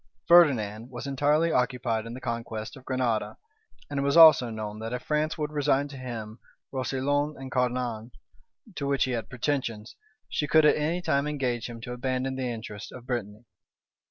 [0.27, 3.37] Ferdinand was entirely occupied in the conquest of Granada;
[3.87, 6.39] and it was also known, that if France would resign to him
[6.71, 8.09] Roussillon and Cerdagne,
[8.73, 9.95] to which he had pretensions,
[10.27, 13.45] she could at any time engage him to abandon the interests of Brittany.